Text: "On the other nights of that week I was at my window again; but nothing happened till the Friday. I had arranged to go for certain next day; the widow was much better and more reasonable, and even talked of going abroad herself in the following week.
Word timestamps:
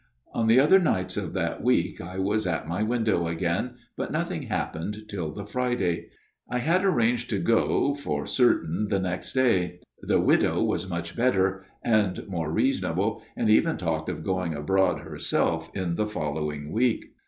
"On 0.33 0.47
the 0.47 0.59
other 0.59 0.79
nights 0.79 1.15
of 1.15 1.33
that 1.33 1.63
week 1.63 2.01
I 2.01 2.17
was 2.17 2.47
at 2.47 2.67
my 2.67 2.81
window 2.81 3.27
again; 3.27 3.75
but 3.95 4.11
nothing 4.11 4.41
happened 4.47 5.03
till 5.07 5.31
the 5.31 5.45
Friday. 5.45 6.07
I 6.49 6.57
had 6.57 6.83
arranged 6.83 7.29
to 7.29 7.37
go 7.37 7.93
for 7.93 8.25
certain 8.25 8.87
next 8.89 9.33
day; 9.33 9.79
the 10.01 10.19
widow 10.19 10.63
was 10.63 10.89
much 10.89 11.15
better 11.15 11.65
and 11.85 12.27
more 12.27 12.49
reasonable, 12.51 13.21
and 13.37 13.47
even 13.51 13.77
talked 13.77 14.09
of 14.09 14.23
going 14.23 14.55
abroad 14.55 15.01
herself 15.01 15.69
in 15.75 15.93
the 15.93 16.07
following 16.07 16.71
week. 16.71 17.11